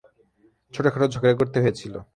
[0.73, 1.93] ছোটখাটো ঝগড়া করতে হয়েছিল।